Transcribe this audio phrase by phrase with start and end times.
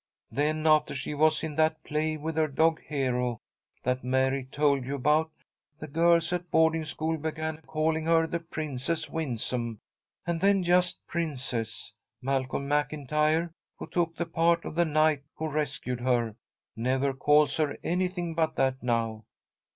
[0.31, 3.39] "Then, after she was in that play with her dog Hero,
[3.83, 5.29] that Mary told you about,
[5.77, 9.79] the girls at boarding school began calling her the Princess Winsome,
[10.25, 11.93] and then just Princess.
[12.19, 16.35] Malcolm McIntyre, who took the part of the knight who rescued her,
[16.75, 19.23] never calls her anything but that now.